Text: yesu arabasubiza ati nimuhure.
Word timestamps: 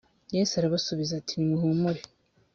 yesu 0.35 0.53
arabasubiza 0.55 1.13
ati 1.17 1.33
nimuhure. 1.37 2.01